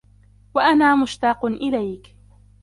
وأنا 0.53 0.95
مشتاق 0.95 1.45
إليك. 1.45 2.15